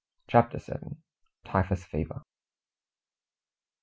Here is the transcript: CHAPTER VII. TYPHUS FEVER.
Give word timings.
CHAPTER 0.27 0.57
VII. 0.57 0.95
TYPHUS 1.45 1.85
FEVER. 1.85 2.23